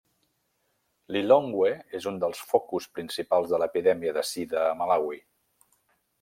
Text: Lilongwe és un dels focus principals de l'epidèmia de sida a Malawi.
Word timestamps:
Lilongwe 1.15 1.69
és 1.99 2.07
un 2.13 2.17
dels 2.23 2.41
focus 2.53 2.89
principals 2.97 3.53
de 3.53 3.61
l'epidèmia 3.65 4.17
de 4.19 4.27
sida 4.31 4.65
a 4.71 4.75
Malawi. 4.83 5.23